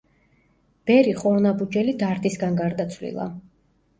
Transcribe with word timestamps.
ბერი 0.91 1.11
ხორნაბუჯელი 1.19 1.93
დარდისგან 2.03 2.57
გარდაცვლილა. 2.61 3.29